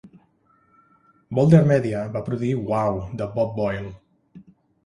Bolder 1.39 1.59
Media 1.71 2.01
va 2.17 2.23
produir 2.31 2.57
Wow! 2.71 2.99
de 3.21 3.31
Bob 3.37 3.55
Boyle. 3.63 3.93